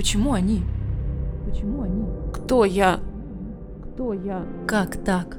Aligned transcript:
Почему 0.00 0.32
они? 0.32 0.62
Почему 1.44 1.82
они? 1.82 2.06
Кто 2.32 2.64
я? 2.64 3.00
Кто 3.82 4.14
я? 4.14 4.46
Как 4.66 4.96
так? 5.04 5.38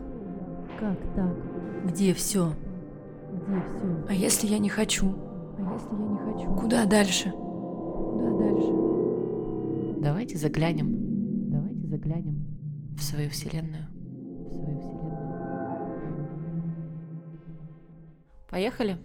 Как 0.80 1.00
так? 1.16 1.36
Где 1.88 2.14
все? 2.14 2.54
Где 3.34 3.60
все? 3.60 4.06
А 4.08 4.14
если 4.14 4.46
я 4.46 4.60
не 4.60 4.70
хочу? 4.70 5.16
А 5.58 5.74
если 5.74 5.96
я 5.96 6.06
не 6.06 6.18
хочу? 6.20 6.54
Куда 6.54 6.86
дальше? 6.86 7.32
Куда 7.32 8.38
дальше? 8.38 8.72
Давайте 10.00 10.38
заглянем. 10.38 11.50
Давайте 11.50 11.88
заглянем 11.88 12.46
в 12.96 13.02
свою 13.02 13.32
вселенную. 13.32 13.88
В 13.88 14.54
свою 14.54 14.80
вселенную. 14.80 15.16
Поехали? 18.48 18.98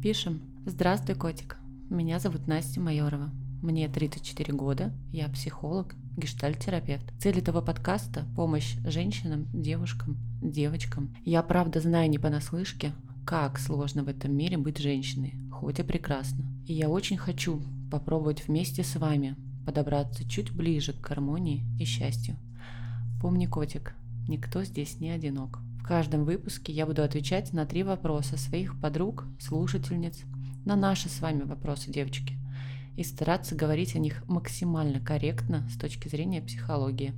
Пишем. 0.00 0.42
Здравствуй, 0.64 1.16
котик. 1.16 1.56
Меня 1.90 2.20
зовут 2.20 2.46
Настя 2.46 2.80
Майорова. 2.80 3.32
Мне 3.62 3.90
34 3.90 4.54
года, 4.54 4.90
я 5.12 5.28
психолог, 5.28 5.94
гештальт-терапевт. 6.16 7.04
Цель 7.18 7.40
этого 7.40 7.60
подкаста– 7.60 8.24
помощь 8.34 8.76
женщинам, 8.86 9.48
девушкам, 9.52 10.16
девочкам. 10.40 11.14
Я 11.26 11.42
правда 11.42 11.78
знаю 11.80 12.08
не 12.08 12.18
понаслышке, 12.18 12.92
как 13.26 13.58
сложно 13.58 14.02
в 14.02 14.08
этом 14.08 14.34
мире 14.34 14.56
быть 14.56 14.78
женщиной, 14.78 15.34
хоть 15.52 15.78
и 15.78 15.82
прекрасно. 15.82 16.42
И 16.66 16.72
я 16.72 16.88
очень 16.88 17.18
хочу 17.18 17.60
попробовать 17.90 18.48
вместе 18.48 18.82
с 18.82 18.96
вами 18.96 19.36
подобраться 19.66 20.26
чуть 20.26 20.52
ближе 20.52 20.94
к 20.94 21.06
гармонии 21.06 21.66
и 21.78 21.84
счастью. 21.84 22.36
Помни, 23.20 23.44
котик, 23.44 23.94
никто 24.26 24.64
здесь 24.64 25.00
не 25.00 25.10
одинок. 25.10 25.58
В 25.80 25.82
каждом 25.82 26.24
выпуске 26.24 26.72
я 26.72 26.86
буду 26.86 27.02
отвечать 27.02 27.52
на 27.52 27.66
три 27.66 27.82
вопроса 27.82 28.38
своих 28.38 28.80
подруг, 28.80 29.26
слушательниц, 29.38 30.22
на 30.64 30.76
наши 30.76 31.10
с 31.10 31.20
вами 31.20 31.42
вопросы, 31.42 31.90
девочки 31.92 32.39
и 33.00 33.02
стараться 33.02 33.54
говорить 33.54 33.96
о 33.96 33.98
них 33.98 34.22
максимально 34.28 35.00
корректно 35.00 35.66
с 35.70 35.78
точки 35.78 36.08
зрения 36.08 36.42
психологии. 36.42 37.14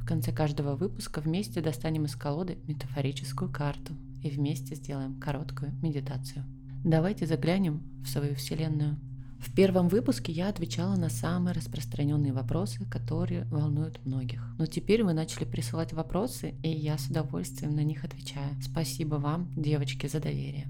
В 0.00 0.04
конце 0.04 0.32
каждого 0.32 0.74
выпуска 0.74 1.20
вместе 1.20 1.60
достанем 1.60 2.06
из 2.06 2.16
колоды 2.16 2.58
метафорическую 2.66 3.48
карту 3.48 3.94
и 4.20 4.30
вместе 4.30 4.74
сделаем 4.74 5.20
короткую 5.20 5.74
медитацию. 5.80 6.44
Давайте 6.84 7.26
заглянем 7.26 7.84
в 8.02 8.08
свою 8.08 8.34
Вселенную. 8.34 8.98
В 9.38 9.54
первом 9.54 9.86
выпуске 9.88 10.32
я 10.32 10.48
отвечала 10.48 10.96
на 10.96 11.08
самые 11.08 11.54
распространенные 11.54 12.32
вопросы, 12.32 12.84
которые 12.90 13.44
волнуют 13.44 14.04
многих. 14.04 14.44
Но 14.58 14.66
теперь 14.66 15.04
вы 15.04 15.12
начали 15.12 15.44
присылать 15.44 15.92
вопросы, 15.92 16.56
и 16.64 16.68
я 16.68 16.98
с 16.98 17.06
удовольствием 17.06 17.76
на 17.76 17.84
них 17.84 18.04
отвечаю. 18.04 18.60
Спасибо 18.60 19.16
вам, 19.16 19.52
девочки, 19.54 20.08
за 20.08 20.18
доверие. 20.18 20.66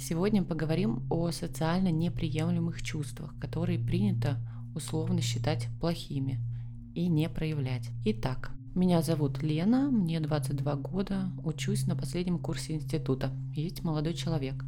Сегодня 0.00 0.42
поговорим 0.42 1.02
о 1.10 1.30
социально 1.30 1.90
неприемлемых 1.90 2.82
чувствах, 2.82 3.38
которые 3.38 3.78
принято 3.78 4.38
условно 4.74 5.20
считать 5.20 5.68
плохими 5.78 6.40
и 6.94 7.06
не 7.06 7.28
проявлять. 7.28 7.90
Итак, 8.06 8.50
меня 8.74 9.02
зовут 9.02 9.42
Лена, 9.42 9.90
мне 9.90 10.18
22 10.18 10.76
года, 10.76 11.30
учусь 11.44 11.86
на 11.86 11.96
последнем 11.96 12.38
курсе 12.38 12.72
института. 12.72 13.30
Есть 13.54 13.84
молодой 13.84 14.14
человек. 14.14 14.64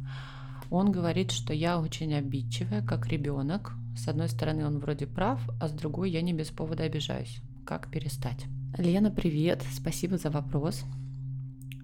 Он 0.69 0.91
говорит, 0.91 1.31
что 1.31 1.51
я 1.51 1.79
очень 1.79 2.13
обидчивая, 2.13 2.83
как 2.83 3.07
ребенок. 3.07 3.73
С 3.97 4.07
одной 4.07 4.29
стороны, 4.29 4.67
он 4.67 4.77
вроде 4.77 5.07
прав, 5.07 5.41
а 5.59 5.67
с 5.67 5.71
другой 5.71 6.11
я 6.11 6.21
не 6.21 6.33
без 6.33 6.49
повода 6.49 6.83
обижаюсь. 6.83 7.41
Как 7.65 7.89
перестать? 7.89 8.45
Лена, 8.77 9.09
привет, 9.09 9.63
спасибо 9.73 10.19
за 10.19 10.29
вопрос. 10.29 10.83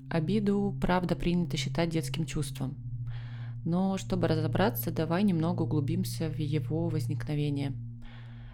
Обиду, 0.07 0.77
правда, 0.79 1.15
принято 1.15 1.57
считать 1.57 1.89
детским 1.89 2.27
чувством. 2.27 2.77
Но 3.69 3.99
чтобы 3.99 4.27
разобраться, 4.27 4.89
давай 4.89 5.21
немного 5.21 5.61
углубимся 5.61 6.27
в 6.27 6.39
его 6.39 6.89
возникновение. 6.89 7.73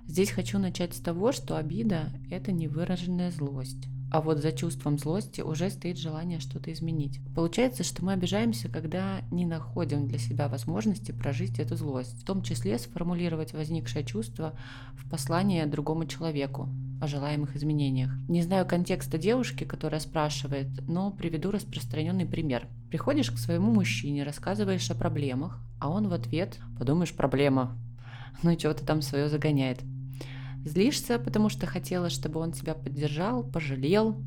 Здесь 0.06 0.30
хочу 0.30 0.60
начать 0.60 0.94
с 0.94 1.00
того, 1.00 1.32
что 1.32 1.56
обида– 1.56 2.10
это 2.30 2.52
невыраженная 2.52 3.32
злость. 3.32 3.88
А 4.12 4.20
вот 4.20 4.40
за 4.40 4.52
чувством 4.52 4.98
злости 4.98 5.40
уже 5.40 5.70
стоит 5.70 5.98
желание 5.98 6.42
что-то 6.42 6.74
изменить. 6.74 7.22
Получается, 7.34 7.86
что 7.86 8.04
мы 8.04 8.12
обижаемся, 8.12 8.68
когда 8.68 9.22
не 9.32 9.46
находим 9.46 10.06
для 10.06 10.18
себя 10.18 10.50
возможности 10.50 11.14
прожить 11.14 11.60
эту 11.60 11.78
злость, 11.78 12.22
в 12.22 12.26
том 12.26 12.44
числе 12.44 12.78
сформулировать 12.78 13.54
возникшее 13.54 14.04
чувство 14.04 14.60
в 14.98 15.10
послание 15.10 15.66
другому 15.66 16.08
человеку 16.08 16.68
о 17.02 17.08
желаемых 17.08 17.56
изменениях. 17.56 18.12
Не 18.28 18.42
знаю 18.42 18.66
контекста 18.66 19.18
девушки, 19.18 19.64
которая 19.64 20.00
спрашивает, 20.00 20.68
но 20.88 21.12
приведу 21.12 21.52
распространенный 21.52 22.26
пример. 22.26 22.68
Приходишь 22.90 23.32
к 23.32 23.38
своему 23.38 23.72
мужчине, 23.72 24.24
рассказываешь 24.24 24.90
о 24.90 24.96
проблемах, 24.96 25.60
а 25.80 25.90
он 25.90 26.08
в 26.08 26.14
ответ 26.14 26.60
«подумаешь, 26.78 27.14
проблема». 27.14 27.78
Ну 28.44 28.52
и 28.52 28.58
чего-то 28.58 28.86
там 28.86 29.02
свое 29.02 29.30
загоняет. 29.30 29.80
Злишься, 30.66 31.20
потому 31.20 31.50
что 31.50 31.68
хотела, 31.68 32.10
чтобы 32.10 32.40
он 32.40 32.52
тебя 32.52 32.74
поддержал, 32.74 33.44
пожалел, 33.44 34.18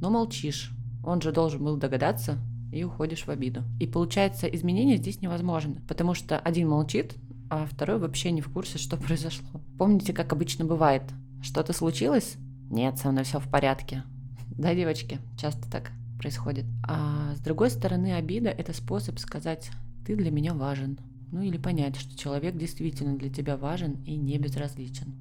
но 0.00 0.10
молчишь. 0.10 0.72
Он 1.04 1.20
же 1.20 1.30
должен 1.30 1.62
был 1.62 1.76
догадаться, 1.76 2.38
и 2.74 2.82
уходишь 2.82 3.26
в 3.26 3.30
обиду. 3.30 3.62
И 3.78 3.86
получается, 3.86 4.48
изменение 4.48 4.96
здесь 4.96 5.20
невозможно, 5.20 5.80
потому 5.86 6.14
что 6.14 6.38
один 6.38 6.68
молчит, 6.68 7.14
а 7.48 7.66
второй 7.66 7.98
вообще 7.98 8.32
не 8.32 8.40
в 8.40 8.50
курсе, 8.50 8.78
что 8.78 8.96
произошло. 8.98 9.60
Помните, 9.78 10.12
как 10.12 10.32
обычно 10.32 10.64
бывает? 10.64 11.02
Что-то 11.44 11.74
случилось? 11.74 12.36
Нет, 12.70 12.96
со 12.98 13.10
мной 13.12 13.24
все 13.24 13.38
в 13.38 13.48
порядке. 13.48 14.02
Да, 14.56 14.72
девочки, 14.72 15.18
часто 15.36 15.68
так 15.68 15.90
происходит. 16.18 16.64
А 16.86 17.34
с 17.34 17.40
другой 17.40 17.70
стороны, 17.70 18.14
обида– 18.14 18.48
это 18.50 18.72
способ 18.72 19.18
сказать 19.18 19.70
«ты 20.06 20.16
для 20.16 20.30
меня 20.30 20.54
важен». 20.54 20.98
Ну 21.32 21.42
или 21.42 21.58
понять, 21.58 21.96
что 21.96 22.16
человек 22.16 22.56
действительно 22.56 23.18
для 23.18 23.28
тебя 23.28 23.56
важен 23.56 24.02
и 24.06 24.16
не 24.16 24.38
безразличен. 24.38 25.12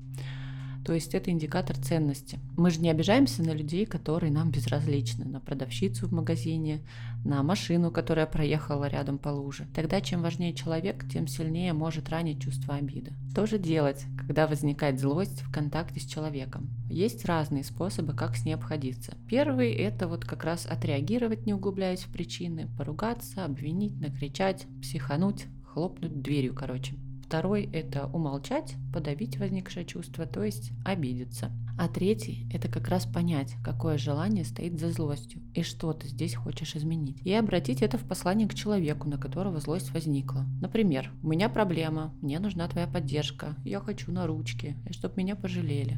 То 0.86 0.94
есть 0.94 1.16
это 1.16 1.32
индикатор 1.32 1.78
ценности. 1.78 2.40
Мы 2.58 2.70
же 2.70 2.82
не 2.82 2.90
обижаемся 2.90 3.42
на 3.42 3.52
людей, 3.52 3.86
которые 3.86 4.32
нам 4.32 4.52
безразличны, 4.52 5.26
на 5.26 5.40
продавщицу 5.40 6.08
в 6.08 6.12
магазине, 6.12 6.82
на 7.24 7.42
машину, 7.42 7.90
которая 7.90 8.26
проехала 8.26 8.86
рядом 8.86 9.18
по 9.18 9.30
луже. 9.30 9.68
Тогда 9.74 10.02
чем 10.02 10.22
важнее 10.22 10.54
человек, 10.54 11.06
тем 11.10 11.28
сильнее 11.28 11.74
может 11.74 12.10
ранить 12.10 12.42
чувство 12.42 12.76
обиды. 12.76 13.14
Что 13.32 13.46
же 13.46 13.58
делать, 13.58 14.06
когда 14.18 14.46
возникает 14.46 15.00
злость 15.00 15.42
в 15.42 15.52
контакте 15.52 16.00
с 16.00 16.06
человеком? 16.06 16.70
Есть 16.90 17.26
разные 17.26 17.64
способы, 17.64 18.14
как 18.14 18.36
с 18.36 18.46
ней 18.46 18.54
обходиться. 18.54 19.16
Первый– 19.28 19.72
это 19.74 20.08
вот 20.08 20.26
как 20.26 20.44
раз 20.44 20.66
отреагировать, 20.66 21.46
не 21.46 21.54
углубляясь 21.54 22.04
в 22.04 22.12
причины, 22.12 22.68
поругаться, 22.78 23.46
обвинить, 23.46 24.00
накричать, 24.00 24.68
психануть, 24.82 25.46
хлопнуть 25.66 26.22
дверью, 26.22 26.54
короче. 26.54 26.96
Второй– 27.26 27.64
это 27.74 28.08
умолчать, 28.08 28.76
подавить 28.94 29.40
возникшее 29.40 29.86
чувство, 29.86 30.26
то 30.26 30.44
есть 30.44 30.72
обидеться. 30.84 31.52
А 31.80 31.88
третий– 31.88 32.48
это 32.54 32.68
как 32.68 32.90
раз 32.90 33.06
понять, 33.06 33.56
какое 33.64 33.98
желание 33.98 34.46
стоит 34.46 34.80
за 34.80 34.92
злостью 34.92 35.42
и 35.56 35.64
что 35.64 35.94
ты 35.94 36.08
здесь 36.08 36.36
хочешь 36.36 36.76
изменить. 36.76 37.20
И 37.24 37.34
обратить 37.34 37.82
это 37.82 37.98
в 37.98 38.08
послание 38.08 38.48
к 38.48 38.54
человеку, 38.54 39.10
на 39.10 39.18
которого 39.18 39.60
злость 39.60 39.92
возникла. 39.92 40.46
Например, 40.62 41.12
у 41.24 41.30
меня 41.30 41.50
проблема, 41.50 42.14
мне 42.22 42.40
нужна 42.40 42.68
твоя 42.68 42.88
поддержка, 42.88 43.56
я 43.64 43.80
хочу 43.80 44.12
на 44.12 44.28
ручки, 44.28 44.76
и 44.88 44.94
чтобы 44.94 45.16
меня 45.18 45.36
пожалели. 45.36 45.98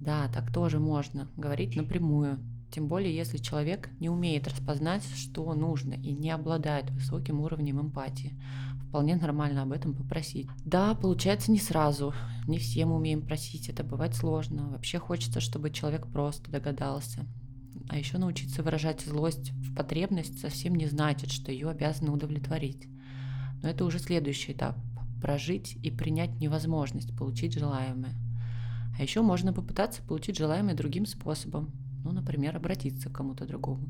Да, 0.00 0.28
так 0.32 0.52
тоже 0.52 0.80
можно, 0.80 1.28
говорить 1.36 1.76
напрямую. 1.76 2.38
Тем 2.70 2.86
более, 2.86 3.14
если 3.14 3.38
человек 3.38 3.88
не 3.98 4.10
умеет 4.10 4.46
распознать, 4.46 5.04
что 5.16 5.54
нужно 5.54 5.94
и 5.94 6.12
не 6.12 6.30
обладает 6.30 6.90
высоким 6.90 7.40
уровнем 7.40 7.80
эмпатии 7.80 8.34
вполне 8.88 9.16
нормально 9.16 9.62
об 9.62 9.72
этом 9.72 9.94
попросить. 9.94 10.48
Да, 10.64 10.94
получается 10.94 11.52
не 11.52 11.58
сразу, 11.58 12.14
не 12.46 12.58
все 12.58 12.86
мы 12.86 12.96
умеем 12.96 13.22
просить, 13.22 13.68
это 13.68 13.84
бывает 13.84 14.14
сложно. 14.14 14.70
Вообще 14.70 14.98
хочется, 14.98 15.40
чтобы 15.40 15.70
человек 15.70 16.06
просто 16.06 16.50
догадался. 16.50 17.26
А 17.88 17.96
еще 17.96 18.18
научиться 18.18 18.62
выражать 18.62 19.02
злость 19.02 19.52
в 19.52 19.74
потребность 19.74 20.40
совсем 20.40 20.74
не 20.74 20.86
значит, 20.86 21.30
что 21.30 21.52
ее 21.52 21.68
обязаны 21.68 22.10
удовлетворить. 22.10 22.88
Но 23.62 23.68
это 23.68 23.84
уже 23.84 23.98
следующий 23.98 24.52
этап. 24.52 24.76
Прожить 25.20 25.76
и 25.82 25.90
принять 25.90 26.40
невозможность 26.40 27.16
получить 27.16 27.54
желаемое. 27.54 28.14
А 28.98 29.02
еще 29.02 29.22
можно 29.22 29.52
попытаться 29.52 30.02
получить 30.02 30.36
желаемое 30.36 30.74
другим 30.74 31.06
способом. 31.06 31.72
Ну, 32.04 32.12
например, 32.12 32.56
обратиться 32.56 33.10
к 33.10 33.12
кому-то 33.12 33.46
другому. 33.46 33.88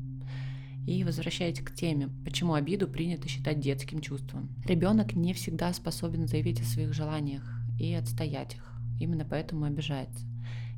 И 0.89 1.03
возвращаясь 1.03 1.59
к 1.59 1.75
теме, 1.75 2.09
почему 2.25 2.55
обиду 2.55 2.87
принято 2.87 3.27
считать 3.27 3.59
детским 3.59 4.01
чувством. 4.01 4.49
Ребенок 4.65 5.13
не 5.13 5.33
всегда 5.33 5.71
способен 5.71 6.27
заявить 6.27 6.61
о 6.61 6.63
своих 6.63 6.93
желаниях 6.93 7.43
и 7.79 7.93
отстоять 7.93 8.55
их. 8.55 8.73
Именно 8.99 9.23
поэтому 9.23 9.65
обижается. 9.65 10.25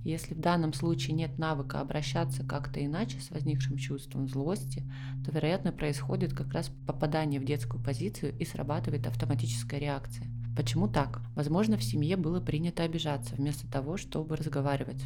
Если 0.03 0.33
в 0.33 0.41
данном 0.41 0.73
случае 0.73 1.15
нет 1.15 1.37
навыка 1.37 1.79
обращаться 1.79 2.43
как-то 2.43 2.85
иначе 2.85 3.21
с 3.21 3.31
возникшим 3.31 3.77
чувством 3.77 4.27
злости, 4.27 4.83
то, 5.23 5.31
вероятно, 5.31 5.71
происходит 5.71 6.33
как 6.33 6.51
раз 6.51 6.69
попадание 6.85 7.39
в 7.39 7.45
детскую 7.45 7.81
позицию 7.81 8.37
и 8.37 8.43
срабатывает 8.43 9.07
автоматическая 9.07 9.79
реакция. 9.79 10.27
Почему 10.57 10.89
так? 10.89 11.21
Возможно, 11.35 11.77
в 11.77 11.83
семье 11.85 12.17
было 12.17 12.41
принято 12.41 12.83
обижаться 12.83 13.35
вместо 13.35 13.65
того, 13.65 13.95
чтобы 13.95 14.35
разговаривать. 14.35 15.05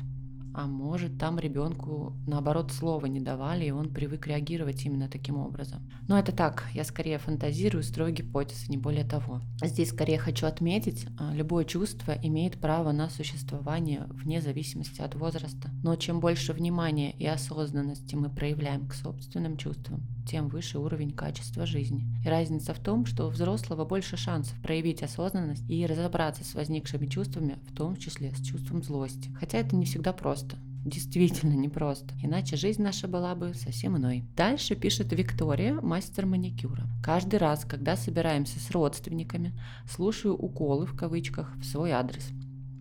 А 0.57 0.67
может 0.67 1.17
там 1.17 1.37
ребенку 1.37 2.13
наоборот 2.25 2.71
слова 2.71 3.05
не 3.07 3.19
давали, 3.19 3.65
и 3.65 3.71
он 3.71 3.93
привык 3.93 4.25
реагировать 4.27 4.85
именно 4.85 5.09
таким 5.09 5.37
образом. 5.37 5.81
Но 6.07 6.17
это 6.17 6.31
так, 6.31 6.67
я 6.73 6.83
скорее 6.83 7.17
фантазирую, 7.17 7.83
строю 7.83 8.13
гипотезы, 8.13 8.67
не 8.69 8.77
более 8.77 9.03
того. 9.03 9.41
Здесь 9.61 9.89
скорее 9.89 10.17
хочу 10.17 10.45
отметить, 10.45 11.07
а, 11.19 11.33
любое 11.33 11.65
чувство 11.65 12.13
имеет 12.23 12.59
право 12.59 12.91
на 12.91 13.09
существование 13.09 14.05
вне 14.09 14.41
зависимости 14.41 15.01
от 15.01 15.15
возраста. 15.15 15.69
Но 15.83 15.95
чем 15.95 16.19
больше 16.19 16.53
внимания 16.53 17.11
и 17.11 17.25
осознанности 17.25 18.15
мы 18.15 18.29
проявляем 18.29 18.87
к 18.87 18.93
собственным 18.93 19.57
чувствам, 19.57 20.03
тем 20.25 20.47
выше 20.47 20.79
уровень 20.79 21.11
качества 21.11 21.65
жизни. 21.65 22.05
И 22.23 22.29
разница 22.29 22.73
в 22.73 22.79
том, 22.79 23.05
что 23.05 23.27
у 23.27 23.29
взрослого 23.29 23.85
больше 23.85 24.17
шансов 24.17 24.59
проявить 24.61 25.03
осознанность 25.03 25.69
и 25.69 25.85
разобраться 25.85 26.43
с 26.43 26.53
возникшими 26.55 27.07
чувствами, 27.07 27.59
в 27.69 27.75
том 27.75 27.95
числе 27.95 28.33
с 28.33 28.41
чувством 28.41 28.83
злости. 28.83 29.29
Хотя 29.39 29.59
это 29.59 29.75
не 29.75 29.85
всегда 29.85 30.13
просто 30.13 30.44
действительно 30.85 31.53
непросто. 31.53 32.13
Иначе 32.21 32.55
жизнь 32.55 32.81
наша 32.81 33.07
была 33.07 33.35
бы 33.35 33.53
совсем 33.53 33.97
иной. 33.97 34.23
Дальше 34.37 34.75
пишет 34.75 35.11
Виктория, 35.11 35.81
мастер 35.81 36.25
маникюра. 36.25 36.87
Каждый 37.03 37.39
раз, 37.39 37.65
когда 37.65 37.97
собираемся 37.97 38.59
с 38.59 38.71
родственниками, 38.71 39.53
слушаю 39.89 40.35
уколы 40.35 40.85
в 40.85 40.95
кавычках 40.95 41.53
в 41.57 41.65
свой 41.65 41.91
адрес. 41.91 42.29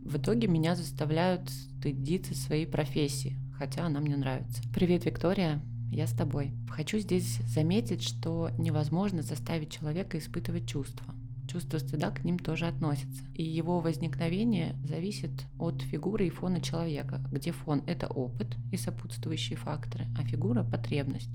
В 0.04 0.18
итоге 0.18 0.46
меня 0.48 0.76
заставляют 0.76 1.48
стыдиться 1.50 2.34
своей 2.34 2.66
профессии, 2.66 3.38
хотя 3.58 3.86
она 3.86 4.00
мне 4.00 4.16
нравится. 4.16 4.62
Привет, 4.72 5.06
Виктория 5.06 5.62
я 5.90 6.06
с 6.06 6.12
тобой. 6.12 6.52
Хочу 6.68 6.98
здесь 6.98 7.38
заметить, 7.46 8.02
что 8.02 8.50
невозможно 8.58 9.22
заставить 9.22 9.70
человека 9.70 10.18
испытывать 10.18 10.68
чувства. 10.68 11.14
Чувство 11.48 11.78
стыда 11.78 12.10
к 12.10 12.24
ним 12.24 12.38
тоже 12.38 12.66
относится. 12.66 13.22
И 13.34 13.42
его 13.42 13.80
возникновение 13.80 14.74
зависит 14.84 15.30
от 15.58 15.82
фигуры 15.82 16.26
и 16.26 16.30
фона 16.30 16.60
человека, 16.60 17.20
где 17.30 17.52
фон– 17.52 17.82
это 17.86 18.06
опыт 18.06 18.56
и 18.72 18.76
сопутствующие 18.76 19.56
факторы, 19.56 20.06
а 20.18 20.24
фигура– 20.24 20.64
потребность. 20.70 21.30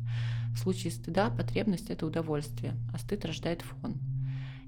В 0.54 0.58
случае 0.58 0.92
стыда 0.92 1.30
потребность– 1.30 1.90
это 1.92 2.06
удовольствие, 2.06 2.74
а 2.94 2.98
стыд 2.98 3.24
рождает 3.26 3.62
фон. 3.62 3.98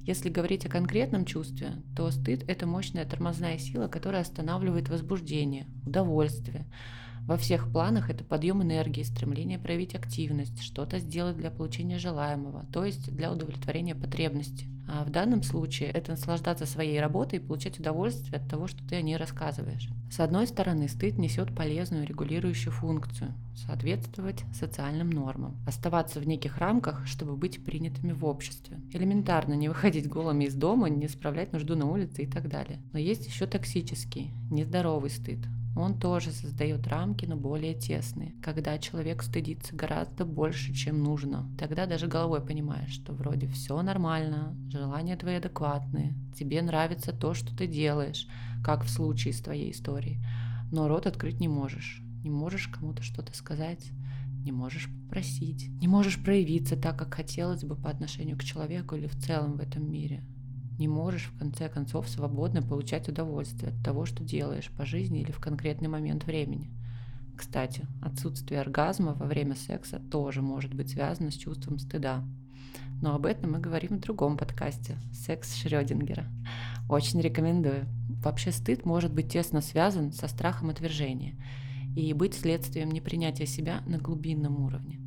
Если 0.05 0.29
говорить 0.29 0.65
о 0.65 0.69
конкретном 0.69 1.25
чувстве, 1.25 1.73
то 1.95 2.09
стыд– 2.11 2.43
это 2.47 2.65
мощная 2.65 3.05
тормозная 3.05 3.57
сила, 3.57 3.87
которая 3.87 4.21
останавливает 4.21 4.89
возбуждение, 4.89 5.67
удовольствие, 5.85 6.65
во 7.27 7.37
всех 7.37 7.71
планах 7.71 8.09
это 8.09 8.23
подъем 8.23 8.61
энергии, 8.61 9.03
стремление 9.03 9.59
проявить 9.59 9.95
активность, 9.95 10.61
что-то 10.61 10.99
сделать 10.99 11.37
для 11.37 11.51
получения 11.51 11.97
желаемого, 11.97 12.65
то 12.73 12.83
есть 12.83 13.13
для 13.15 13.31
удовлетворения 13.31 13.95
потребности. 13.95 14.67
А 14.93 15.05
в 15.05 15.09
данном 15.09 15.41
случае 15.41 15.89
это 15.89 16.11
наслаждаться 16.11 16.65
своей 16.65 16.99
работой 16.99 17.39
и 17.39 17.41
получать 17.41 17.79
удовольствие 17.79 18.41
от 18.41 18.49
того, 18.49 18.67
что 18.67 18.85
ты 18.85 18.95
о 18.95 19.01
ней 19.01 19.15
рассказываешь. 19.15 19.87
С 20.09 20.19
одной 20.19 20.47
стороны, 20.47 20.89
стыд 20.89 21.17
несет 21.17 21.55
полезную 21.55 22.05
регулирующую 22.05 22.73
функцию– 22.73 23.33
соответствовать 23.55 24.43
социальным 24.53 25.09
нормам, 25.09 25.55
оставаться 25.65 26.19
в 26.19 26.27
неких 26.27 26.57
рамках, 26.57 27.07
чтобы 27.07 27.37
быть 27.37 27.63
принятыми 27.63 28.11
в 28.11 28.25
обществе. 28.25 28.81
Элементарно 28.91 29.53
не 29.53 29.69
выходить 29.69 30.09
голыми 30.09 30.45
из 30.45 30.55
дома, 30.55 30.89
не 30.89 31.07
справлять 31.07 31.53
нужду 31.53 31.75
на 31.75 31.85
улице 31.85 32.23
и 32.23 32.27
так 32.27 32.49
далее. 32.49 32.81
Но 32.91 32.99
есть 32.99 33.27
еще 33.27 33.45
токсический, 33.45 34.31
нездоровый 34.49 35.09
стыд, 35.09 35.39
он 35.75 35.97
тоже 35.97 36.31
создает 36.31 36.87
рамки, 36.87 37.25
но 37.25 37.35
более 37.35 37.73
тесные, 37.73 38.33
когда 38.41 38.77
человек 38.77 39.23
стыдится 39.23 39.75
гораздо 39.75 40.25
больше, 40.25 40.73
чем 40.73 41.01
нужно. 41.01 41.49
Тогда 41.57 41.85
даже 41.85 42.07
головой 42.07 42.41
понимаешь, 42.41 42.91
что 42.91 43.13
вроде 43.13 43.47
все 43.47 43.81
нормально, 43.81 44.55
желания 44.69 45.15
твои 45.15 45.35
адекватные, 45.35 46.13
тебе 46.35 46.61
нравится 46.61 47.13
то, 47.13 47.33
что 47.33 47.55
ты 47.55 47.67
делаешь, 47.67 48.27
как 48.63 48.83
в 48.83 48.89
случае 48.89 49.33
с 49.33 49.41
твоей 49.41 49.71
историей, 49.71 50.19
но 50.71 50.87
рот 50.87 51.07
открыть 51.07 51.39
не 51.39 51.47
можешь, 51.47 52.01
не 52.23 52.29
можешь 52.29 52.67
кому-то 52.67 53.01
что-то 53.01 53.35
сказать, 53.35 53.91
не 54.43 54.51
можешь 54.51 54.89
попросить, 54.89 55.69
не 55.81 55.87
можешь 55.87 56.21
проявиться 56.21 56.75
так, 56.75 56.97
как 56.97 57.13
хотелось 57.13 57.63
бы 57.63 57.75
по 57.75 57.89
отношению 57.89 58.37
к 58.37 58.43
человеку 58.43 58.95
или 58.95 59.07
в 59.07 59.17
целом 59.17 59.57
в 59.57 59.61
этом 59.61 59.89
мире 59.89 60.23
не 60.77 60.87
можешь 60.87 61.31
в 61.33 61.37
конце 61.37 61.69
концов 61.69 62.09
свободно 62.09 62.61
получать 62.61 63.09
удовольствие 63.09 63.71
от 63.71 63.83
того, 63.83 64.05
что 64.05 64.23
делаешь 64.23 64.71
по 64.77 64.85
жизни 64.85 65.21
или 65.21 65.31
в 65.31 65.39
конкретный 65.39 65.87
момент 65.87 66.25
времени. 66.25 66.71
Кстати, 67.37 67.87
отсутствие 68.01 68.61
оргазма 68.61 69.13
во 69.13 69.25
время 69.25 69.55
секса 69.55 69.99
тоже 70.11 70.41
может 70.41 70.73
быть 70.73 70.91
связано 70.91 71.31
с 71.31 71.35
чувством 71.35 71.79
стыда. 71.79 72.23
Но 73.01 73.15
об 73.15 73.25
этом 73.25 73.53
мы 73.53 73.59
говорим 73.59 73.97
в 73.97 74.01
другом 74.01 74.37
подкасте 74.37 74.97
«Секс 75.11 75.55
Шрёдингера». 75.55 76.27
Очень 76.87 77.21
рекомендую. 77.21 77.87
Вообще 78.23 78.51
стыд 78.51 78.85
может 78.85 79.11
быть 79.11 79.31
тесно 79.31 79.61
связан 79.61 80.11
со 80.11 80.27
страхом 80.27 80.69
отвержения 80.69 81.35
и 81.95 82.13
быть 82.13 82.35
следствием 82.35 82.91
непринятия 82.91 83.47
себя 83.47 83.81
на 83.87 83.97
глубинном 83.97 84.63
уровне. 84.63 84.99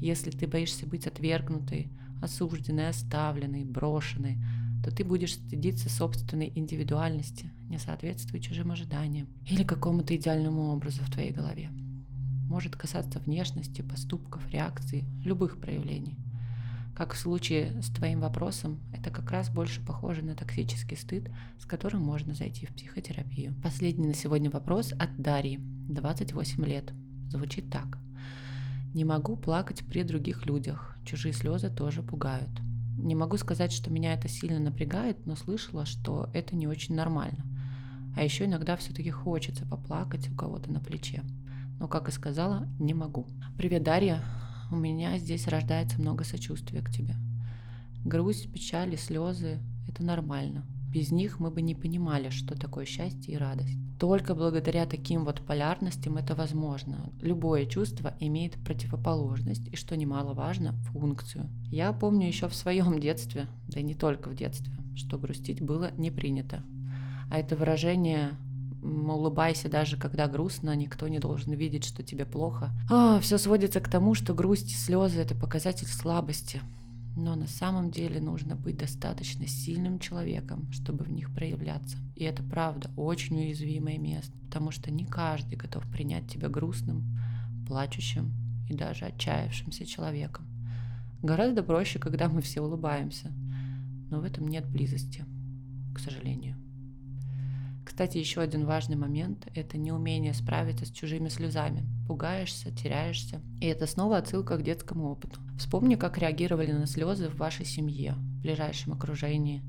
Если 0.00 0.30
ты 0.30 0.46
боишься 0.46 0.86
быть 0.86 1.06
отвергнутой, 1.06 1.90
осужденной, 2.22 2.88
оставленной, 2.88 3.64
брошенной, 3.64 4.38
то 4.82 4.90
ты 4.90 5.04
будешь 5.04 5.34
стыдиться 5.34 5.88
собственной 5.88 6.52
индивидуальности, 6.54 7.50
не 7.68 7.78
соответствуя 7.78 8.40
чужим 8.40 8.72
ожиданиям 8.72 9.28
или 9.46 9.62
какому-то 9.62 10.16
идеальному 10.16 10.72
образу 10.72 11.02
в 11.02 11.10
твоей 11.10 11.32
голове. 11.32 11.70
Может 12.48 12.76
касаться 12.76 13.20
внешности, 13.20 13.80
поступков, 13.82 14.42
реакций, 14.50 15.04
любых 15.24 15.58
проявлений. 15.58 16.18
Как 16.94 17.14
в 17.14 17.18
случае 17.18 17.80
с 17.80 17.88
твоим 17.88 18.20
вопросом, 18.20 18.78
это 18.92 19.10
как 19.10 19.30
раз 19.30 19.48
больше 19.48 19.80
похоже 19.80 20.22
на 20.22 20.34
токсический 20.34 20.96
стыд, 20.96 21.30
с 21.58 21.64
которым 21.64 22.02
можно 22.02 22.34
зайти 22.34 22.66
в 22.66 22.74
психотерапию. 22.74 23.54
Последний 23.62 24.06
на 24.06 24.14
сегодня 24.14 24.50
вопрос 24.50 24.92
от 24.92 25.16
Дарьи, 25.16 25.58
28 25.88 26.64
лет. 26.66 26.92
Звучит 27.30 27.70
так. 27.70 27.98
Не 28.92 29.06
могу 29.06 29.36
плакать 29.36 29.82
при 29.86 30.02
других 30.02 30.44
людях, 30.44 30.98
чужие 31.06 31.32
слезы 31.32 31.70
тоже 31.70 32.02
пугают. 32.02 32.50
Не 33.02 33.16
могу 33.16 33.36
сказать, 33.36 33.72
что 33.72 33.90
меня 33.90 34.14
это 34.14 34.28
сильно 34.28 34.60
напрягает, 34.60 35.26
но 35.26 35.34
слышала, 35.34 35.86
что 35.86 36.30
это 36.32 36.54
не 36.54 36.68
очень 36.68 36.94
нормально. 36.94 37.44
А 38.14 38.22
еще 38.22 38.44
иногда 38.44 38.76
все-таки 38.76 39.10
хочется 39.10 39.66
поплакать 39.66 40.30
у 40.30 40.36
кого-то 40.36 40.70
на 40.70 40.78
плече. 40.78 41.24
Но, 41.80 41.88
как 41.88 42.08
и 42.08 42.12
сказала, 42.12 42.68
не 42.78 42.94
могу. 42.94 43.26
Привет, 43.58 43.82
Дарья. 43.82 44.22
У 44.70 44.76
меня 44.76 45.18
здесь 45.18 45.48
рождается 45.48 46.00
много 46.00 46.22
сочувствия 46.22 46.80
к 46.80 46.92
тебе. 46.92 47.16
Грусть, 48.04 48.52
печаль 48.52 48.96
слезы– 48.96 49.58
это 49.88 50.04
нормально. 50.04 50.64
Без 50.92 51.10
них 51.10 51.40
мы 51.40 51.50
бы 51.50 51.62
не 51.62 51.74
понимали, 51.74 52.28
что 52.28 52.54
такое 52.54 52.84
счастье 52.84 53.34
и 53.34 53.38
радость. 53.38 53.78
Только 53.98 54.34
благодаря 54.34 54.84
таким 54.84 55.24
вот 55.24 55.40
полярностям 55.40 56.18
это 56.18 56.34
возможно. 56.34 57.10
Любое 57.22 57.64
чувство 57.64 58.14
имеет 58.20 58.62
противоположность 58.62 59.66
и, 59.68 59.76
что 59.76 59.96
немаловажно, 59.96 60.74
функцию. 60.92 61.48
Я 61.70 61.94
помню 61.94 62.26
еще 62.26 62.46
в 62.46 62.54
своем 62.54 63.00
детстве, 63.00 63.46
да 63.68 63.80
и 63.80 63.82
не 63.82 63.94
только 63.94 64.28
в 64.28 64.34
детстве, 64.34 64.74
что 64.94 65.16
грустить 65.16 65.62
было 65.62 65.92
не 65.96 66.10
принято. 66.10 66.62
А 67.30 67.38
это 67.38 67.56
выражение 67.56 68.36
улыбайся 68.82 69.70
даже 69.70 69.96
когда 69.96 70.26
грустно, 70.26 70.74
никто 70.76 71.08
не 71.08 71.20
должен 71.20 71.54
видеть, 71.54 71.84
что 71.84 72.02
тебе 72.02 72.26
плохо. 72.26 72.70
А, 72.90 73.18
все 73.20 73.38
сводится 73.38 73.80
к 73.80 73.88
тому, 73.88 74.14
что 74.14 74.34
грусть 74.34 74.72
и 74.72 74.74
слезы 74.74 75.20
это 75.20 75.34
показатель 75.34 75.86
слабости. 75.86 76.60
Но 77.14 77.34
на 77.34 77.46
самом 77.46 77.90
деле 77.90 78.20
нужно 78.20 78.56
быть 78.56 78.78
достаточно 78.78 79.46
сильным 79.46 79.98
человеком, 79.98 80.70
чтобы 80.72 81.04
в 81.04 81.10
них 81.10 81.32
проявляться. 81.34 81.98
И 82.16 82.24
это 82.24 82.42
правда 82.42 82.90
очень 82.96 83.38
уязвимое 83.38 83.98
место, 83.98 84.32
потому 84.46 84.70
что 84.70 84.90
не 84.90 85.04
каждый 85.04 85.56
готов 85.56 85.86
принять 85.90 86.28
тебя 86.28 86.48
грустным, 86.48 87.04
плачущим 87.66 88.32
и 88.68 88.74
даже 88.74 89.04
отчаявшимся 89.04 89.84
человеком. 89.84 90.46
Гораздо 91.22 91.62
проще, 91.62 91.98
когда 91.98 92.28
мы 92.28 92.40
все 92.40 92.62
улыбаемся, 92.62 93.30
но 94.10 94.20
в 94.20 94.24
этом 94.24 94.48
нет 94.48 94.66
близости, 94.66 95.24
к 95.94 95.98
сожалению. 96.00 96.56
Кстати, 97.84 98.18
еще 98.18 98.40
один 98.40 98.64
важный 98.64 98.96
момент– 98.96 99.48
это 99.54 99.76
неумение 99.76 100.34
справиться 100.34 100.86
с 100.86 100.90
чужими 100.90 101.28
слезами. 101.28 101.84
Пугаешься, 102.12 102.70
теряешься. 102.70 103.40
И 103.58 103.64
это 103.64 103.86
снова 103.86 104.18
отсылка 104.18 104.58
к 104.58 104.62
детскому 104.62 105.10
опыту. 105.10 105.40
Вспомни, 105.56 105.94
как 105.94 106.18
реагировали 106.18 106.70
на 106.70 106.86
слезы 106.86 107.30
в 107.30 107.36
вашей 107.36 107.64
семье, 107.64 108.12
в 108.12 108.42
ближайшем 108.42 108.92
окружении. 108.92 109.62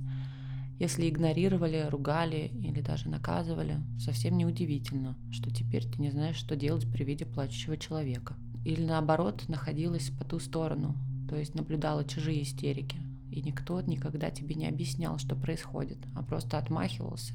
Если 0.78 1.08
игнорировали, 1.08 1.88
ругали 1.90 2.52
или 2.62 2.82
даже 2.82 3.08
наказывали, 3.08 3.78
совсем 3.98 4.38
неудивительно, 4.38 5.18
что 5.32 5.52
теперь 5.52 5.90
ты 5.90 6.02
не 6.02 6.12
знаешь, 6.12 6.36
что 6.36 6.58
делать 6.58 6.86
при 6.92 7.06
виде 7.06 7.26
плачущего 7.26 7.78
человека. 7.78 8.36
Или 8.66 8.84
наоборот, 8.84 9.46
находилась 9.48 10.10
по 10.10 10.26
ту 10.26 10.40
сторону, 10.40 10.98
то 11.30 11.38
есть 11.38 11.56
наблюдала 11.56 12.04
чужие 12.04 12.44
истерики, 12.44 12.98
и 13.32 13.42
никто 13.42 13.80
никогда 13.80 14.32
тебе 14.32 14.56
не 14.56 14.68
объяснял, 14.68 15.18
что 15.18 15.38
происходит, 15.38 16.00
а 16.14 16.24
просто 16.24 16.58
отмахивался 16.58 17.34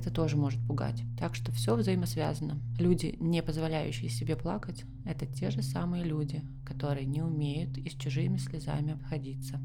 это 0.00 0.10
тоже 0.10 0.36
может 0.36 0.60
пугать. 0.66 1.02
Так 1.18 1.34
что 1.34 1.52
все 1.52 1.76
взаимосвязано. 1.76 2.58
Люди, 2.78 3.16
не 3.20 3.42
позволяющие 3.42 4.08
себе 4.08 4.34
плакать, 4.34 4.84
это 5.04 5.26
те 5.26 5.50
же 5.50 5.62
самые 5.62 6.04
люди, 6.04 6.42
которые 6.66 7.06
не 7.06 7.22
умеют 7.22 7.76
и 7.76 7.88
с 7.90 7.94
чужими 7.94 8.38
слезами 8.38 8.94
обходиться. 8.94 9.60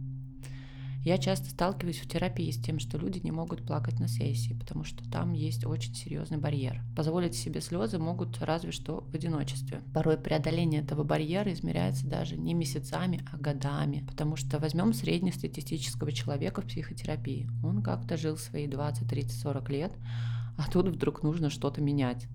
Я 1.05 1.19
часто 1.19 1.51
сталкиваюсь 1.51 1.99
в 1.99 2.07
терапии 2.07 2.49
с 2.49 2.59
тем, 2.59 2.79
что 2.79 2.97
люди 2.97 3.19
не 3.19 3.29
могут 3.29 3.63
плакать 3.63 3.99
на 3.99 4.07
сессии, 4.07 4.53
потому 4.59 4.83
что 4.83 5.07
там 5.11 5.33
есть 5.33 5.63
очень 5.63 5.93
серьезный 5.93 6.39
барьер. 6.39 6.81
Позволить 6.95 7.35
себе 7.35 7.61
слезы 7.61 7.99
могут 7.99 8.41
разве 8.41 8.71
что 8.71 9.01
в 9.01 9.13
одиночестве. 9.13 9.83
Порой 9.93 10.17
преодоление 10.17 10.81
этого 10.81 11.03
барьера 11.03 11.53
измеряется 11.53 12.07
даже 12.07 12.37
не 12.37 12.55
месяцами, 12.55 13.23
а 13.31 13.37
годами. 13.37 14.03
Потому 14.07 14.35
что 14.35 14.57
возьмем 14.57 14.93
среднестатистического 14.93 16.11
человека 16.11 16.63
в 16.63 16.65
психотерапии. 16.65 17.51
Он 17.63 17.83
как-то 17.83 18.17
жил 18.17 18.35
свои 18.35 18.65
20, 18.65 19.07
30, 19.07 19.39
40 19.39 19.69
лет, 19.69 19.93
а 20.57 20.71
тут 20.71 20.87
вдруг 20.87 21.21
нужно 21.21 21.51
что-то 21.51 21.81
менять. 21.81 22.25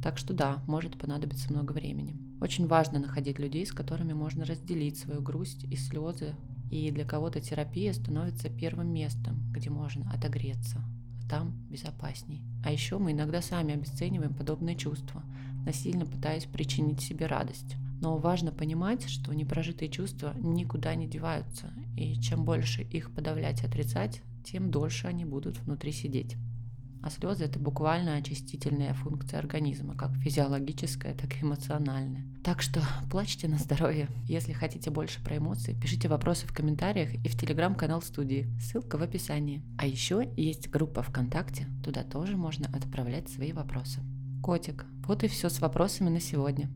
Так 0.00 0.16
что 0.16 0.32
да, 0.32 0.62
может 0.68 0.96
понадобиться 0.96 1.52
много 1.52 1.72
времени. 1.72 2.16
Очень 2.40 2.68
важно 2.68 3.00
находить 3.00 3.40
людей, 3.40 3.66
с 3.66 3.72
которыми 3.72 4.12
можно 4.12 4.44
разделить 4.44 4.96
свою 4.96 5.20
грусть 5.22 5.64
и 5.64 5.74
слезы, 5.74 6.36
и 6.70 6.90
для 6.90 7.04
кого-то 7.04 7.40
терапия 7.40 7.92
становится 7.92 8.48
первым 8.48 8.92
местом, 8.92 9.42
где 9.52 9.70
можно 9.70 10.10
отогреться. 10.12 10.82
Там 11.28 11.52
безопасней. 11.70 12.42
А 12.64 12.70
еще 12.70 12.98
мы 12.98 13.12
иногда 13.12 13.42
сами 13.42 13.74
обесцениваем 13.74 14.34
подобные 14.34 14.76
чувства, 14.76 15.22
насильно 15.64 16.06
пытаясь 16.06 16.44
причинить 16.44 17.00
себе 17.00 17.26
радость. 17.26 17.76
Но 18.00 18.16
важно 18.18 18.52
понимать, 18.52 19.08
что 19.08 19.32
непрожитые 19.32 19.88
чувства 19.88 20.34
никуда 20.38 20.94
не 20.94 21.08
деваются, 21.08 21.72
и 21.96 22.14
чем 22.20 22.44
больше 22.44 22.82
их 22.82 23.12
подавлять 23.12 23.62
и 23.62 23.66
отрицать, 23.66 24.22
тем 24.44 24.70
дольше 24.70 25.08
они 25.08 25.24
будут 25.24 25.58
внутри 25.58 25.92
сидеть. 25.92 26.36
А 27.06 27.10
слезы 27.10 27.44
это 27.44 27.60
буквально 27.60 28.16
очистительная 28.16 28.92
функция 28.92 29.38
организма, 29.38 29.94
как 29.94 30.10
физиологическая, 30.16 31.14
так 31.14 31.36
и 31.36 31.44
эмоциональная. 31.44 32.24
Так 32.42 32.60
что 32.60 32.82
плачьте 33.12 33.46
на 33.46 33.58
здоровье. 33.58 34.08
Если 34.24 34.52
хотите 34.52 34.90
больше 34.90 35.22
про 35.22 35.36
эмоции, 35.36 35.78
пишите 35.80 36.08
вопросы 36.08 36.48
в 36.48 36.52
комментариях 36.52 37.14
и 37.14 37.28
в 37.28 37.38
телеграм-канал 37.38 38.02
студии. 38.02 38.48
Ссылка 38.60 38.98
в 38.98 39.02
описании. 39.02 39.62
А 39.78 39.86
еще 39.86 40.28
есть 40.36 40.68
группа 40.68 41.00
ВКонтакте, 41.00 41.68
туда 41.84 42.02
тоже 42.02 42.36
можно 42.36 42.66
отправлять 42.76 43.28
свои 43.28 43.52
вопросы. 43.52 44.00
Котик, 44.42 44.84
вот 45.06 45.22
и 45.22 45.28
все 45.28 45.48
с 45.48 45.60
вопросами 45.60 46.08
на 46.08 46.18
сегодня. 46.18 46.68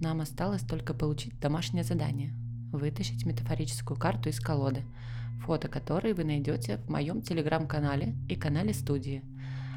Нам 0.00 0.20
осталось 0.20 0.62
только 0.62 0.94
получить 0.94 1.40
домашнее 1.40 1.82
задание. 1.82 2.32
Вытащить 2.70 3.26
метафорическую 3.26 3.98
карту 3.98 4.28
из 4.28 4.38
колоды, 4.38 4.84
фото 5.44 5.66
которой 5.66 6.12
вы 6.12 6.22
найдете 6.22 6.76
в 6.76 6.90
моем 6.90 7.22
телеграм-канале 7.22 8.14
и 8.28 8.36
канале 8.36 8.72
студии– 8.72 9.24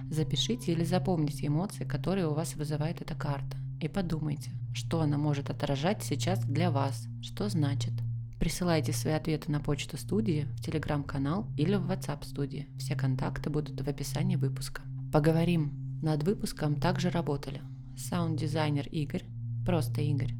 Запишите 0.09 0.71
или 0.71 0.83
запомните 0.83 1.47
эмоции, 1.47 1.83
которые 1.83 2.27
у 2.27 2.33
вас 2.33 2.55
вызывает 2.55 3.01
эта 3.01 3.15
карта. 3.15 3.57
И 3.81 3.87
подумайте, 3.87 4.51
что 4.73 5.01
она 5.01 5.17
может 5.17 5.49
отражать 5.49 6.03
сейчас 6.03 6.39
для 6.45 6.71
вас. 6.71 7.07
Что 7.21 7.49
значит? 7.49 7.93
Присылайте 8.39 8.93
свои 8.93 9.13
ответы 9.13 9.51
на 9.51 9.59
почту 9.59 9.97
студии, 9.97 10.47
в 10.55 10.61
телеграм-канал 10.61 11.47
или 11.57 11.75
в 11.75 11.89
WhatsApp 11.89 12.23
студии. 12.23 12.67
Все 12.77 12.95
контакты 12.95 13.49
будут 13.49 13.81
в 13.81 13.87
описании 13.87 14.35
выпуска. 14.35 14.81
Поговорим. 15.11 15.99
Над 16.01 16.23
выпуском 16.23 16.75
также 16.75 17.09
работали 17.09 17.61
саунд-дизайнер 17.97 18.87
Игорь, 18.89 19.23
просто 19.65 20.01
Игорь, 20.01 20.35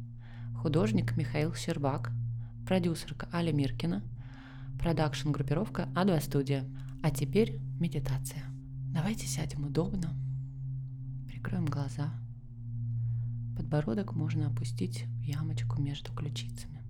художник 0.62 1.16
Михаил 1.16 1.52
Щербак, 1.54 2.12
продюсерка 2.66 3.28
Аля 3.32 3.52
Миркина, 3.52 4.02
продакшн-группировка 4.78 5.88
А2 5.94 6.20
Студия. 6.20 6.64
А 7.02 7.10
теперь 7.10 7.58
медитация. 7.80 8.44
Давайте 8.98 9.28
сядем 9.28 9.64
удобно, 9.64 10.12
прикроем 11.28 11.66
глаза. 11.66 12.12
Подбородок 13.56 14.12
можно 14.12 14.48
опустить 14.48 15.04
в 15.04 15.22
ямочку 15.22 15.80
между 15.80 16.12
ключицами. 16.12 16.82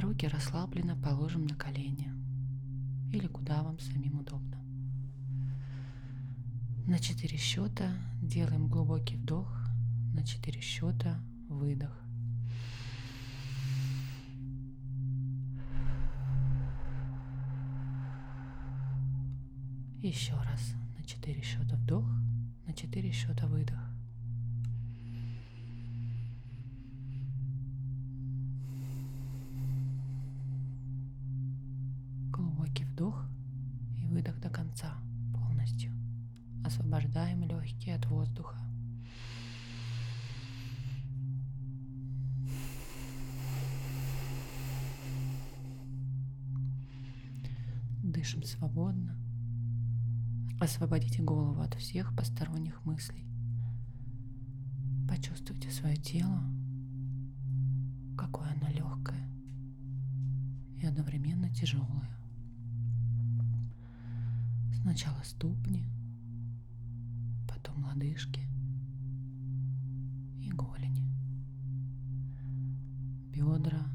Руки 0.00 0.26
расслабленно 0.26 0.96
положим 0.96 1.44
на 1.44 1.54
колени 1.54 2.10
или 3.12 3.26
куда 3.26 3.62
вам 3.62 3.78
самим 3.80 4.20
удобно. 4.20 4.56
На 6.86 6.98
четыре 6.98 7.36
счета 7.36 7.92
делаем 8.22 8.68
глубокий 8.68 9.16
вдох, 9.16 9.54
на 10.14 10.24
четыре 10.24 10.62
счета 10.62 11.20
выдох. 11.50 12.03
Еще 20.04 20.34
раз. 20.34 20.74
На 20.98 21.04
четыре 21.04 21.40
счета 21.40 21.76
вдох, 21.76 22.04
на 22.66 22.74
четыре 22.74 23.10
счета 23.10 23.46
выдох. 23.46 23.80
Глубокий 32.30 32.84
вдох 32.84 33.24
и 33.96 34.04
выдох 34.04 34.38
до 34.40 34.50
конца 34.50 34.92
полностью. 35.32 35.90
Освобождаем 36.66 37.42
легкие 37.44 37.96
от 37.96 38.04
воздуха. 38.04 38.58
Дышим 48.02 48.42
свободно. 48.42 49.23
Освободите 50.60 51.20
голову 51.20 51.60
от 51.60 51.74
всех 51.74 52.14
посторонних 52.16 52.84
мыслей. 52.84 53.26
Почувствуйте 55.08 55.70
свое 55.70 55.96
тело, 55.96 56.42
какое 58.16 58.48
оно 58.52 58.68
легкое 58.70 59.28
и 60.80 60.86
одновременно 60.86 61.50
тяжелое. 61.50 62.08
Сначала 64.80 65.20
ступни, 65.24 65.84
потом 67.48 67.84
лодыжки 67.84 68.40
и 70.40 70.50
голени, 70.52 71.04
бедра, 73.32 73.94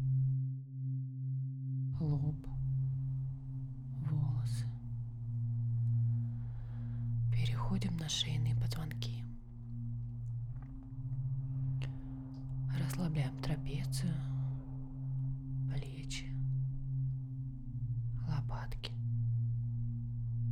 лоб, 2.01 2.47
волосы. 4.09 4.65
Переходим 7.31 7.95
на 7.97 8.09
шейные 8.09 8.55
позвонки. 8.55 9.23
Расслабляем 12.77 13.37
трапецию, 13.41 14.15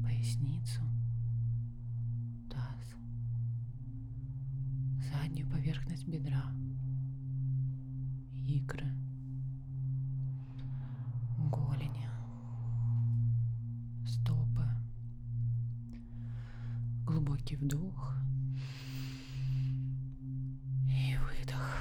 поясницу, 0.03 0.81
таз, 2.49 2.95
заднюю 5.11 5.49
поверхность 5.49 6.07
бедра, 6.07 6.51
икры, 8.35 8.93
голени, 11.49 12.07
стопы. 14.05 14.65
Глубокий 17.05 17.57
вдох 17.57 18.15
и 20.87 21.17
выдох. 21.17 21.75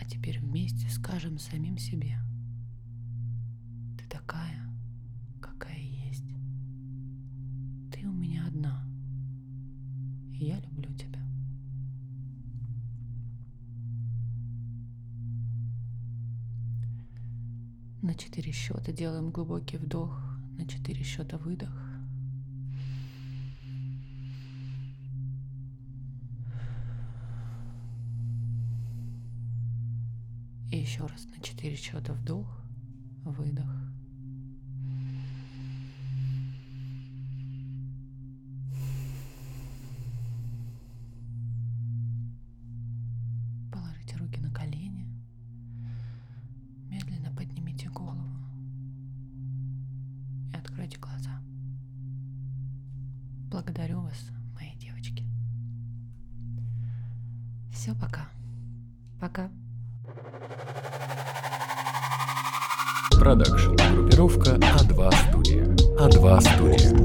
А 0.00 0.04
теперь 0.04 0.40
вместе 0.40 0.88
скажем 0.88 1.38
самим 1.38 1.78
себе– 1.78 2.18
я 10.42 10.56
люблю 10.56 10.69
четыре 18.20 18.52
счета 18.52 18.92
делаем 18.92 19.30
глубокий 19.30 19.78
вдох, 19.78 20.20
на 20.58 20.66
четыре 20.68 21.02
счета 21.02 21.38
выдох. 21.38 21.72
И 30.70 30.76
еще 30.76 31.06
раз 31.06 31.26
на 31.34 31.42
четыре 31.42 31.76
счета 31.76 32.12
вдох, 32.12 32.46
выдох. 33.24 33.69
Все, 57.80 57.94
пока. 57.94 58.28
Пока. 59.18 59.48
Продакшн. 63.18 63.74
Группировка 63.94 64.50
А2 64.56 65.30
студия. 65.30 65.64
А2 65.98 66.40
студия. 66.42 66.99